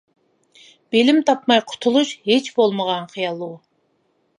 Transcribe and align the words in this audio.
بىلىم 0.95 1.21
تاپماي 1.29 1.63
قۇتۇلۇش، 1.73 2.17
ھېچ 2.31 2.53
بولمىغان 2.59 3.11
خىيال 3.17 3.51
ئۇ. 3.51 3.57